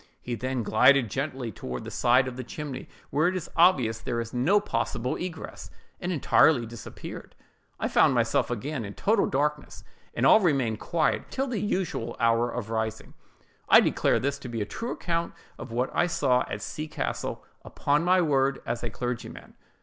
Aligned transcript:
He 0.19 0.33
then 0.33 0.63
glided 0.63 1.11
gently 1.11 1.49
away 1.49 1.51
toward 1.53 1.83
the 1.83 1.91
side 1.91 2.27
of 2.27 2.35
the 2.35 2.43
chimney, 2.43 2.89
where 3.11 3.27
it 3.27 3.35
is 3.35 3.51
obvious 3.55 3.99
there 3.99 4.19
is 4.19 4.33
no 4.33 4.59
possible 4.59 5.15
egress, 5.15 5.69
and 5.99 6.11
entirely 6.11 6.65
disappeared. 6.65 7.35
I 7.79 7.87
found 7.87 8.15
myself 8.15 8.49
again 8.49 8.83
in 8.83 8.95
total 8.95 9.27
darkness, 9.27 9.83
and 10.15 10.25
all 10.25 10.39
remained 10.39 10.79
quiet 10.79 11.25
until 11.25 11.45
the 11.45 11.59
usual 11.61 12.15
hour 12.19 12.49
of 12.49 12.71
rising. 12.71 13.13
I 13.69 13.79
declare 13.79 14.19
this 14.19 14.39
to 14.39 14.49
be 14.49 14.59
a 14.59 14.65
true 14.65 14.89
account 14.93 15.35
of 15.59 15.71
what 15.71 15.91
I 15.95 16.07
saw 16.07 16.45
at 16.49 16.63
C—— 16.63 16.87
castle, 16.87 17.45
upon 17.63 18.03
my 18.03 18.21
word 18.23 18.59
as 18.65 18.81
a 18.81 18.89
clergyman." 18.89 19.53